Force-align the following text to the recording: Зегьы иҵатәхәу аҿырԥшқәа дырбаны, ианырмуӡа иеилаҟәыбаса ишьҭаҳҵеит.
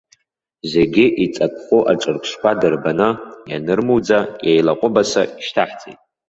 Зегьы 0.71 1.05
иҵатәхәу 1.23 1.81
аҿырԥшқәа 1.91 2.51
дырбаны, 2.59 3.09
ианырмуӡа 3.51 4.19
иеилаҟәыбаса 4.47 5.23
ишьҭаҳҵеит. 5.39 5.99